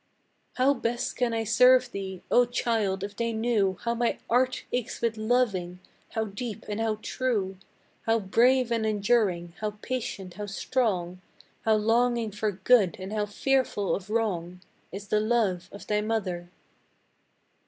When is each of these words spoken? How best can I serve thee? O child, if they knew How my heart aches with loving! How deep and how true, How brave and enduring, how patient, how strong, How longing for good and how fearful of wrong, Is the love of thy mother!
How 0.55 0.73
best 0.73 1.15
can 1.15 1.31
I 1.31 1.43
serve 1.43 1.91
thee? 1.91 2.23
O 2.31 2.45
child, 2.45 3.03
if 3.03 3.15
they 3.15 3.33
knew 3.33 3.77
How 3.81 3.93
my 3.93 4.17
heart 4.27 4.65
aches 4.71 4.99
with 4.99 5.15
loving! 5.15 5.77
How 6.13 6.25
deep 6.25 6.65
and 6.67 6.79
how 6.81 6.97
true, 7.03 7.59
How 8.07 8.17
brave 8.17 8.71
and 8.71 8.83
enduring, 8.83 9.53
how 9.59 9.77
patient, 9.83 10.33
how 10.33 10.47
strong, 10.47 11.21
How 11.65 11.75
longing 11.75 12.31
for 12.31 12.51
good 12.51 12.95
and 12.99 13.13
how 13.13 13.27
fearful 13.27 13.93
of 13.93 14.09
wrong, 14.09 14.61
Is 14.91 15.09
the 15.09 15.19
love 15.19 15.69
of 15.71 15.85
thy 15.85 16.01
mother! 16.01 16.49